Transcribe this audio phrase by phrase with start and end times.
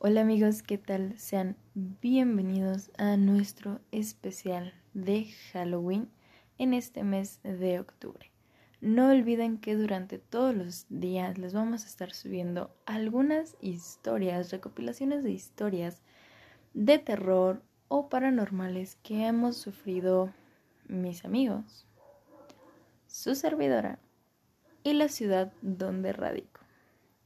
[0.00, 1.18] Hola amigos, ¿qué tal?
[1.18, 6.08] Sean bienvenidos a nuestro especial de Halloween
[6.56, 8.30] en este mes de octubre.
[8.80, 15.24] No olviden que durante todos los días les vamos a estar subiendo algunas historias, recopilaciones
[15.24, 16.00] de historias
[16.74, 20.32] de terror o paranormales que hemos sufrido
[20.86, 21.88] mis amigos,
[23.08, 23.98] su servidora
[24.84, 26.57] y la ciudad donde radico.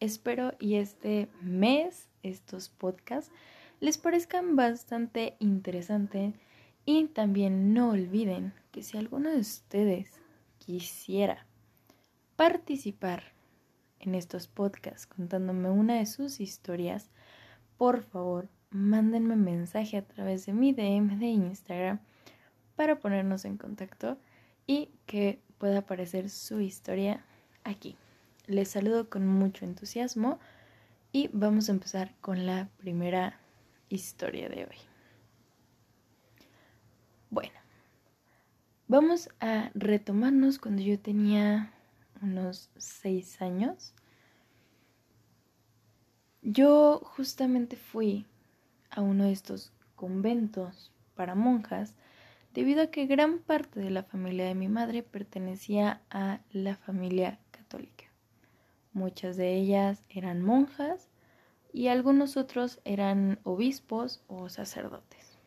[0.00, 3.32] Espero y este mes estos podcasts
[3.80, 6.34] les parezcan bastante interesantes
[6.84, 10.20] y también no olviden que si alguno de ustedes
[10.58, 11.46] quisiera
[12.36, 13.32] participar
[13.98, 17.10] en estos podcasts contándome una de sus historias,
[17.78, 22.00] por favor mándenme mensaje a través de mi DM de Instagram
[22.76, 24.18] para ponernos en contacto
[24.66, 27.24] y que pueda aparecer su historia
[27.64, 27.96] aquí.
[28.46, 30.38] Les saludo con mucho entusiasmo
[31.10, 33.40] y vamos a empezar con la primera
[33.88, 34.76] historia de hoy.
[37.28, 37.58] Bueno,
[38.86, 41.72] vamos a retomarnos cuando yo tenía
[42.22, 43.94] unos seis años.
[46.40, 48.26] Yo justamente fui
[48.90, 51.94] a uno de estos conventos para monjas
[52.54, 57.40] debido a que gran parte de la familia de mi madre pertenecía a la familia
[57.50, 58.05] católica.
[58.96, 61.10] Muchas de ellas eran monjas
[61.70, 65.38] y algunos otros eran obispos o sacerdotes.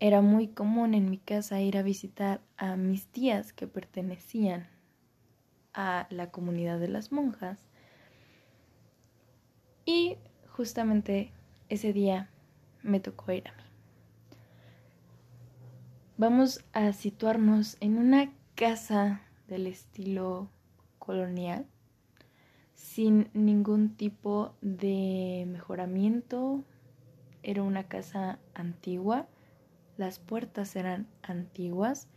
[0.00, 4.68] Era muy común en mi casa ir a visitar a mis tías que pertenecían
[5.72, 7.68] a la comunidad de las monjas.
[9.84, 10.16] Y
[10.48, 11.30] justamente
[11.68, 12.28] ese día
[12.82, 13.62] me tocó ir a mí.
[16.16, 20.50] Vamos a situarnos en una casa del estilo
[20.98, 21.68] colonial
[22.82, 26.64] sin ningún tipo de mejoramiento.
[27.44, 29.28] Era una casa antigua,
[29.96, 32.08] las puertas eran antiguas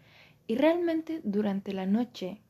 [0.47, 2.42] y realmente durante la noche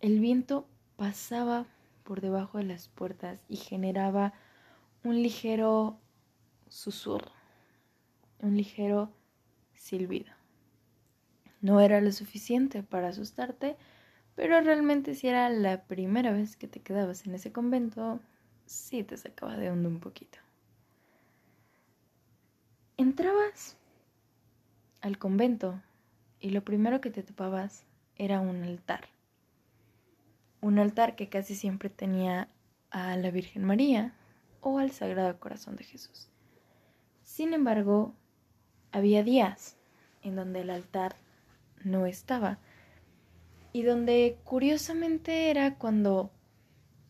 [0.00, 1.66] el viento pasaba
[2.02, 4.34] por debajo de las puertas y generaba
[5.04, 6.00] un ligero
[6.68, 7.30] susurro,
[8.40, 9.12] un ligero
[9.74, 10.32] silbido.
[11.60, 13.76] No era lo suficiente para asustarte,
[14.34, 18.20] pero realmente si era la primera vez que te quedabas en ese convento,
[18.66, 20.38] sí te sacaba de onda un poquito.
[22.96, 23.76] Entrabas
[25.00, 25.80] al convento
[26.40, 27.84] y lo primero que te topabas
[28.16, 29.08] era un altar.
[30.60, 32.48] Un altar que casi siempre tenía
[32.90, 34.14] a la Virgen María
[34.60, 36.28] o al Sagrado Corazón de Jesús.
[37.22, 38.14] Sin embargo,
[38.92, 39.76] había días
[40.22, 41.16] en donde el altar
[41.82, 42.58] no estaba
[43.74, 46.30] y donde curiosamente era cuando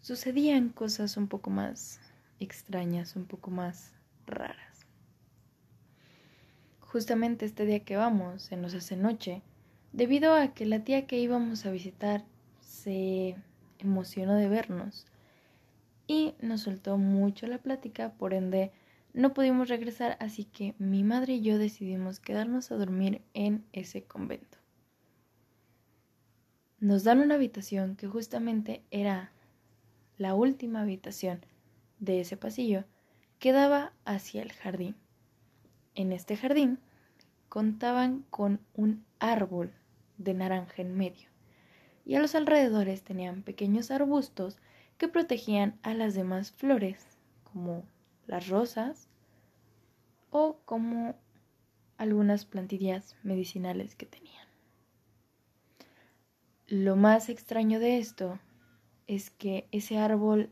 [0.01, 2.01] sucedían cosas un poco más
[2.41, 3.93] extrañas, un poco más
[4.27, 4.87] raras.
[6.81, 9.43] Justamente este día que vamos, se nos hace noche,
[9.93, 12.25] debido a que la tía que íbamos a visitar
[12.63, 13.37] se
[13.79, 15.07] emocionó de vernos
[16.07, 18.73] y nos soltó mucho la plática, por ende
[19.13, 24.05] no pudimos regresar, así que mi madre y yo decidimos quedarnos a dormir en ese
[24.05, 24.64] convento
[26.81, 29.33] nos dan una habitación que justamente era
[30.19, 31.45] la última habitación
[31.99, 32.85] de ese pasillo
[33.39, 34.97] que daba hacia el jardín.
[35.95, 36.79] En este jardín
[37.49, 39.73] contaban con un árbol
[40.19, 41.29] de naranja en medio
[42.05, 44.59] y a los alrededores tenían pequeños arbustos
[44.99, 47.07] que protegían a las demás flores
[47.45, 47.84] como
[48.27, 49.09] las rosas
[50.31, 51.15] o como
[51.97, 54.44] algunas plantillas medicinales que tenían.
[56.67, 58.39] Lo más extraño de esto
[59.07, 60.51] es que ese árbol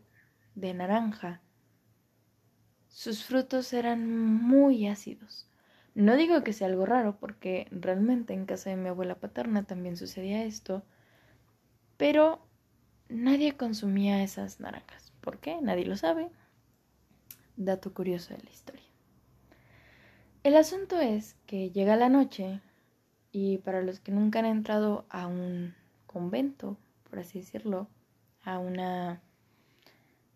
[0.54, 1.40] de naranja,
[2.88, 5.48] sus frutos eran muy ácidos.
[5.94, 9.96] No digo que sea algo raro, porque realmente en casa de mi abuela paterna también
[9.96, 10.82] sucedía esto,
[11.96, 12.46] pero
[13.08, 15.12] nadie consumía esas naranjas.
[15.22, 15.60] ¿Por qué?
[15.62, 16.30] Nadie lo sabe.
[17.56, 18.84] Dato curioso de la historia.
[20.42, 22.60] El asunto es que llega la noche
[23.30, 25.74] y para los que nunca han entrado a un
[26.12, 26.76] convento,
[27.08, 27.88] por así decirlo,
[28.44, 29.20] a una...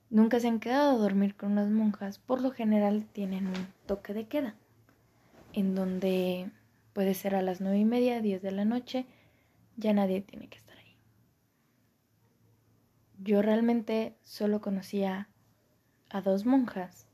[0.08, 4.14] Nunca se han quedado a dormir con unas monjas, por lo general tienen un toque
[4.14, 4.54] de queda,
[5.52, 6.50] en donde
[6.92, 9.06] puede ser a las nueve y media, diez de la noche,
[9.76, 10.96] ya nadie tiene que estar ahí.
[13.18, 15.28] Yo realmente solo conocía
[16.08, 17.06] a dos monjas,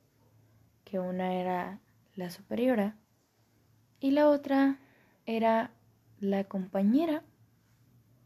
[0.85, 1.81] que una era
[2.15, 2.97] la superiora
[4.00, 4.79] y la otra
[5.25, 5.70] era
[6.20, 7.23] la compañera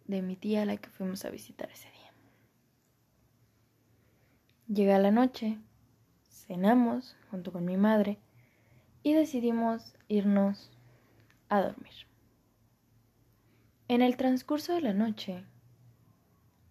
[0.07, 2.13] de mi tía a la que fuimos a visitar ese día.
[4.69, 5.59] Llega la noche,
[6.25, 8.19] cenamos junto con mi madre
[9.03, 10.71] y decidimos irnos
[11.49, 11.93] a dormir.
[13.89, 15.45] En el transcurso de la noche,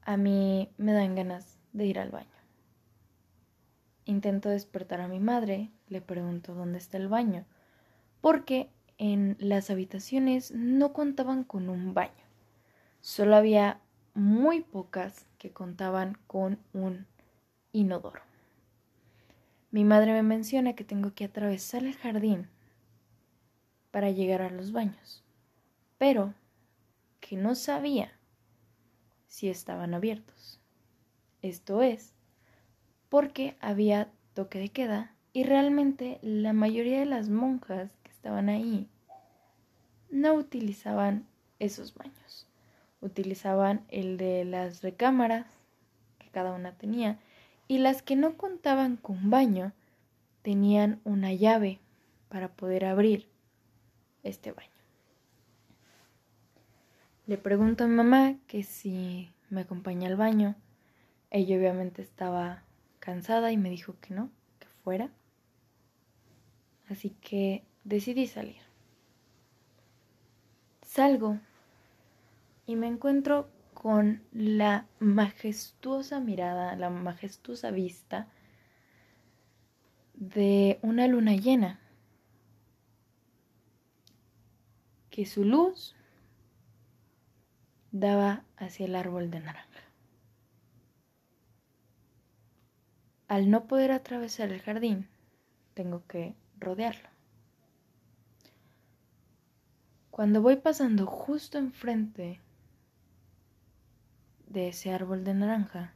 [0.01, 2.27] a mí me dan ganas de ir al baño.
[4.03, 7.45] Intento despertar a mi madre, le pregunto dónde está el baño,
[8.19, 12.24] porque en las habitaciones no contaban con un baño.
[13.05, 13.81] Solo había
[14.15, 17.05] muy pocas que contaban con un
[17.71, 18.23] inodoro.
[19.69, 22.47] Mi madre me menciona que tengo que atravesar el jardín
[23.91, 25.23] para llegar a los baños,
[25.99, 26.33] pero
[27.19, 28.11] que no sabía
[29.27, 30.59] si estaban abiertos.
[31.43, 32.15] Esto es,
[33.09, 38.89] porque había toque de queda y realmente la mayoría de las monjas que estaban ahí
[40.09, 41.27] no utilizaban
[41.59, 42.44] esos baños.
[43.05, 45.45] Utilizaban el de las recámaras
[46.17, 47.19] que cada una tenía
[47.67, 49.73] y las que no contaban con baño
[50.41, 51.79] tenían una llave
[52.29, 53.27] para poder abrir
[54.23, 54.69] este baño.
[57.27, 60.55] Le pregunto a mamá que si me acompaña al baño.
[61.31, 62.63] Ella obviamente estaba
[62.99, 64.29] cansada y me dijo que no,
[64.59, 65.09] que fuera.
[66.89, 68.61] Así que decidí salir.
[70.81, 71.39] Salgo
[72.65, 78.27] y me encuentro con la majestuosa mirada, la majestuosa vista
[80.15, 81.79] de una luna llena,
[85.09, 85.95] que su luz
[87.91, 89.81] daba hacia el árbol de naranja.
[93.27, 95.07] Al no poder atravesar el jardín,
[95.73, 97.09] tengo que rodearlo.
[100.11, 102.41] Cuando voy pasando justo enfrente
[104.55, 105.93] de ese árbol de naranja,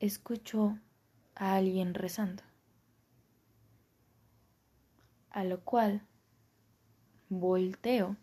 [0.00, 0.76] escucho
[1.36, 2.42] a alguien rezando,
[5.30, 6.02] a lo cual
[7.28, 8.16] volteo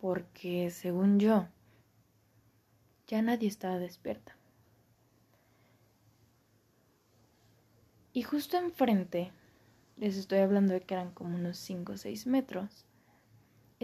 [0.00, 1.48] porque según yo
[3.08, 4.36] ya nadie estaba despierta.
[8.12, 9.32] Y justo enfrente,
[9.96, 12.86] les estoy hablando de que eran como unos 5 o 6 metros,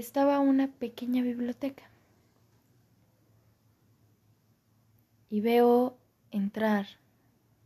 [0.01, 1.85] estaba una pequeña biblioteca.
[5.29, 5.99] Y veo
[6.31, 6.87] entrar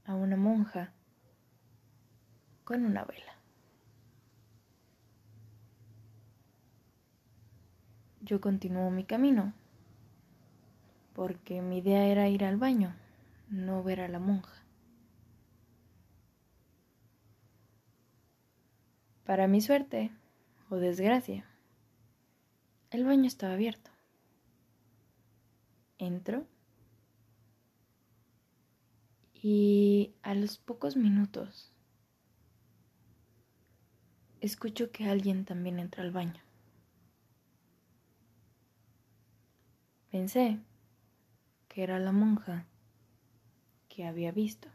[0.04, 0.92] a una monja
[2.64, 3.38] con una vela.
[8.20, 9.54] Yo continúo mi camino,
[11.14, 12.96] porque mi idea era ir al baño,
[13.48, 14.64] no ver a la monja.
[19.24, 20.10] Para mi suerte
[20.68, 21.46] o desgracia,
[22.94, 23.90] el baño estaba abierto.
[25.98, 26.46] Entro
[29.34, 31.72] y a los pocos minutos
[34.40, 36.40] escucho que alguien también entra al baño.
[40.12, 40.60] Pensé
[41.66, 42.64] que era la monja
[43.88, 44.68] que había visto.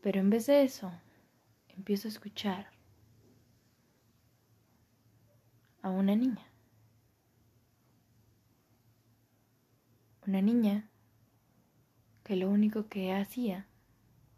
[0.00, 0.92] Pero en vez de eso,
[1.70, 2.77] empiezo a escuchar
[5.82, 6.46] a una niña.
[10.26, 10.88] Una niña
[12.24, 13.66] que lo único que hacía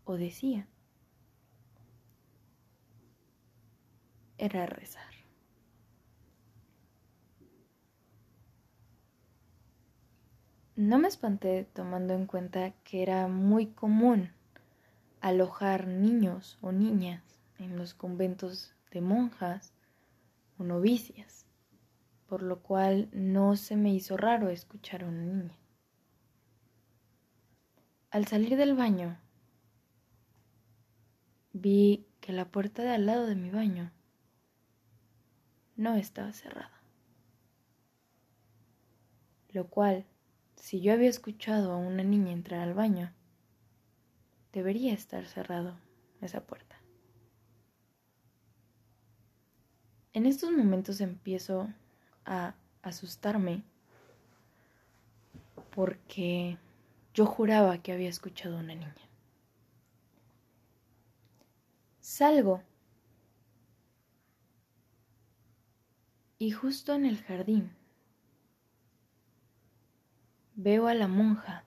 [0.04, 0.68] o decía
[4.38, 5.10] era rezar.
[10.76, 14.30] No me espanté tomando en cuenta que era muy común
[15.20, 17.22] alojar niños o niñas
[17.58, 19.74] en los conventos de monjas
[20.64, 21.46] novicias,
[22.26, 25.58] por lo cual no se me hizo raro escuchar a una niña.
[28.10, 29.20] Al salir del baño,
[31.52, 33.92] vi que la puerta de al lado de mi baño
[35.76, 36.82] no estaba cerrada,
[39.48, 40.06] lo cual,
[40.56, 43.12] si yo había escuchado a una niña entrar al baño,
[44.52, 45.78] debería estar cerrado
[46.20, 46.69] esa puerta.
[50.12, 51.68] En estos momentos empiezo
[52.24, 53.62] a asustarme
[55.74, 56.58] porque
[57.14, 58.94] yo juraba que había escuchado a una niña.
[62.00, 62.62] Salgo
[66.38, 67.70] y justo en el jardín
[70.56, 71.64] veo a la monja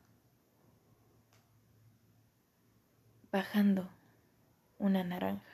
[3.32, 3.90] bajando
[4.80, 5.53] una naranja.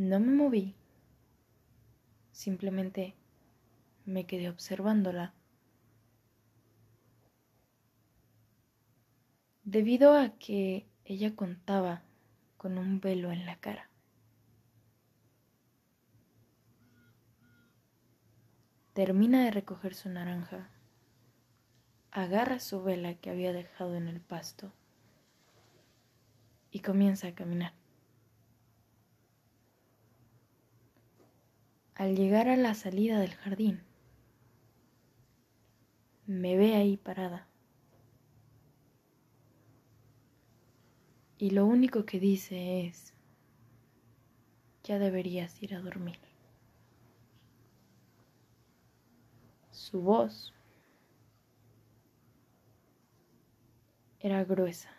[0.00, 0.74] No me moví,
[2.32, 3.14] simplemente
[4.06, 5.34] me quedé observándola.
[9.62, 12.00] Debido a que ella contaba
[12.56, 13.90] con un velo en la cara.
[18.94, 20.70] Termina de recoger su naranja,
[22.10, 24.72] agarra su vela que había dejado en el pasto
[26.70, 27.79] y comienza a caminar.
[32.00, 33.82] Al llegar a la salida del jardín,
[36.26, 37.46] me ve ahí parada.
[41.36, 43.12] Y lo único que dice es,
[44.82, 46.18] ya deberías ir a dormir.
[49.70, 50.54] Su voz
[54.20, 54.90] era gruesa,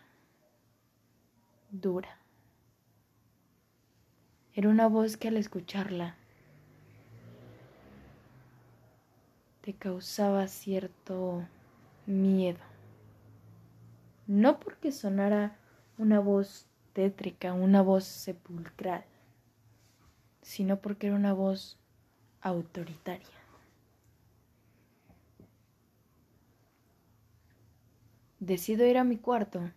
[1.71, 2.19] dura.
[4.53, 6.20] Era una voz que al escucharla
[9.61, 11.47] te causaba cierto
[12.07, 12.59] miedo.
[14.27, 15.57] No porque sonara
[15.97, 19.05] una voz tétrica, una voz sepulcral,
[20.41, 21.77] sino porque era una voz
[22.41, 23.27] autoritaria.
[28.39, 29.71] Decido ir a mi cuarto.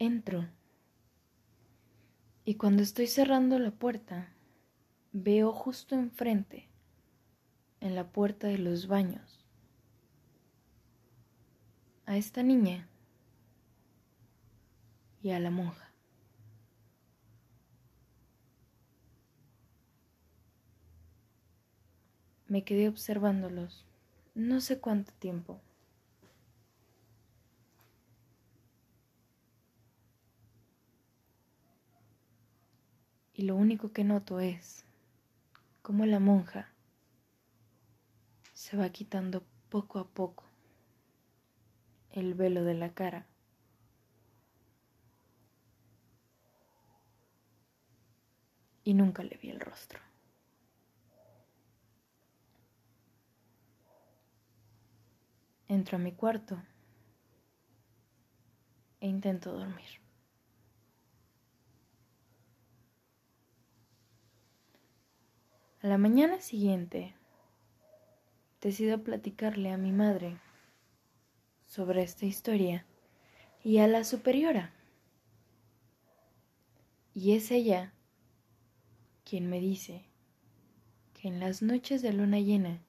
[0.00, 0.48] Entro.
[2.44, 4.32] Y cuando estoy cerrando la puerta,
[5.12, 6.69] veo justo enfrente
[7.80, 9.44] en la puerta de los baños
[12.06, 12.88] a esta niña
[15.22, 15.90] y a la monja.
[22.48, 23.86] Me quedé observándolos
[24.34, 25.60] no sé cuánto tiempo.
[33.34, 34.84] Y lo único que noto es
[35.82, 36.69] cómo la monja
[38.60, 40.44] se va quitando poco a poco
[42.12, 43.26] el velo de la cara.
[48.84, 50.00] Y nunca le vi el rostro.
[55.66, 56.62] Entro a mi cuarto
[59.00, 60.02] e intento dormir.
[65.82, 67.14] A la mañana siguiente
[68.60, 70.36] decido platicarle a mi madre
[71.66, 72.84] sobre esta historia
[73.62, 74.72] y a la superiora.
[77.14, 77.92] Y es ella
[79.24, 80.04] quien me dice
[81.14, 82.80] que en las noches de luna llena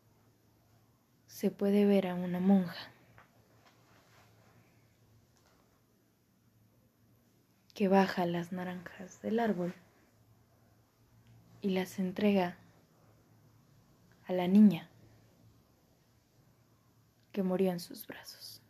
[1.28, 2.92] se puede ver a una monja
[7.74, 9.74] que baja las naranjas del árbol
[11.62, 12.58] y las entrega
[14.28, 14.91] a la niña
[17.32, 18.62] que murió en sus brazos.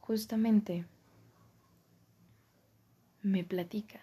[0.00, 0.84] Justamente
[3.22, 4.00] me platica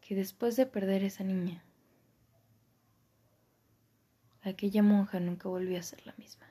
[0.00, 1.64] que después de perder esa niña,
[4.42, 6.46] aquella monja nunca volvió a ser la misma.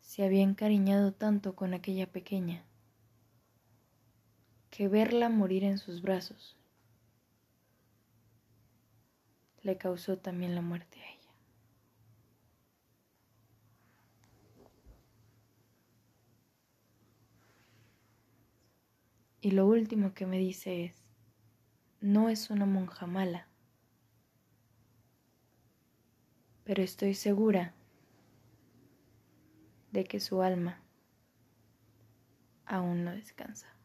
[0.00, 2.64] Se había encariñado tanto con aquella pequeña
[4.70, 6.56] que verla morir en sus brazos
[9.66, 11.30] le causó también la muerte a ella.
[19.40, 21.04] Y lo último que me dice es,
[22.00, 23.48] no es una monja mala,
[26.62, 27.74] pero estoy segura
[29.90, 30.80] de que su alma
[32.66, 33.75] aún no descansa.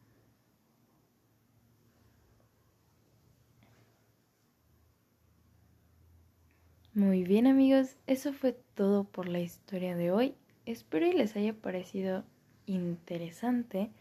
[6.93, 10.35] Muy bien amigos, eso fue todo por la historia de hoy.
[10.65, 12.25] Espero y les haya parecido
[12.65, 13.91] interesante.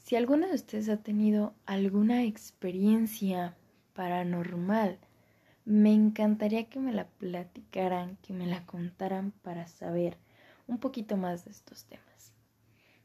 [0.00, 3.54] Si alguno de ustedes ha tenido alguna experiencia
[3.92, 4.98] paranormal,
[5.64, 10.16] me encantaría que me la platicaran, que me la contaran para saber
[10.66, 12.34] un poquito más de estos temas.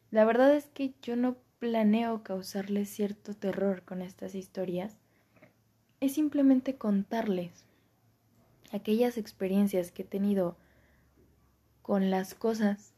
[0.09, 4.97] La verdad es que yo no planeo causarles cierto terror con estas historias,
[5.99, 7.65] es simplemente contarles
[8.71, 10.57] aquellas experiencias que he tenido
[11.81, 12.93] con las cosas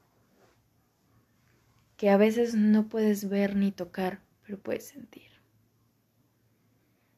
[1.98, 5.28] que a veces no puedes ver ni tocar, pero puedes sentir.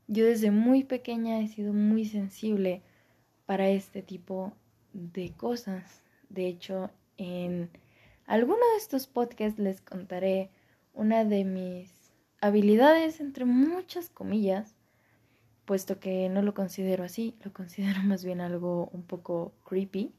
[0.08, 2.82] Yo desde muy pequeña he sido muy sensible
[3.46, 4.54] para este tipo
[4.94, 6.04] de cosas.
[6.30, 7.70] De hecho, en
[8.26, 10.50] alguno de estos podcasts les contaré
[10.94, 11.92] una de mis
[12.42, 14.76] habilidades, entre muchas comillas,
[15.70, 20.12] puesto que no lo considero así, lo considero más bien algo un poco creepy.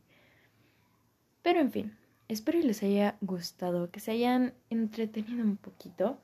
[1.42, 1.96] Pero en fin,
[2.28, 6.20] espero y les haya gustado, que se hayan entretenido un poquito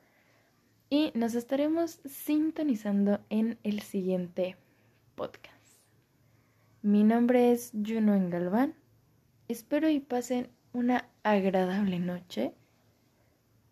[0.89, 4.55] y nos estaremos sintonizando en el siguiente
[5.15, 5.81] podcast.
[6.81, 8.75] Mi nombre es Juno Engalván.
[9.49, 12.53] Espero y pasen una agradable noche.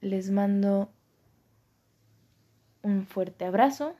[0.01, 0.89] Les mando
[2.81, 3.95] un fuerte abrazo.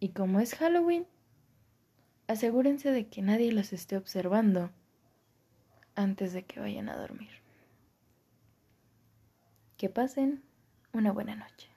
[0.00, 1.06] Y como es Halloween,
[2.26, 4.70] asegúrense de que nadie los esté observando
[5.94, 7.30] antes de que vayan a dormir.
[9.76, 10.42] Que pasen
[10.92, 11.75] una buena noche.